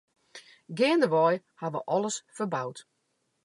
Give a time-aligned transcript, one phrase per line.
[0.77, 2.77] Geandewei ha we alles ferboud.